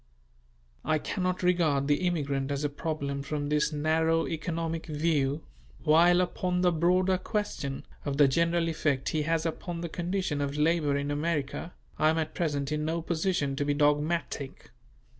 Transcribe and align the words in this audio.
I 0.83 0.97
cannot 0.97 1.43
regard 1.43 1.87
the 1.87 2.07
immigrant 2.07 2.49
as 2.49 2.63
a 2.63 2.69
problem 2.69 3.21
from 3.21 3.49
this 3.49 3.71
narrow 3.71 4.25
economic 4.27 4.87
view: 4.87 5.43
while 5.83 6.21
upon 6.21 6.61
the 6.61 6.71
broader 6.71 7.19
question, 7.19 7.85
of 8.03 8.17
the 8.17 8.27
general 8.27 8.67
effect 8.67 9.09
he 9.09 9.21
has 9.21 9.45
upon 9.45 9.81
the 9.81 9.89
condition 9.89 10.41
of 10.41 10.57
labour 10.57 10.97
in 10.97 11.11
America, 11.11 11.75
I 11.99 12.09
am 12.09 12.17
at 12.17 12.33
present 12.33 12.71
in 12.71 12.83
no 12.83 13.03
position 13.03 13.55
to 13.57 13.63
be 13.63 13.75
dogmatic. 13.75 14.71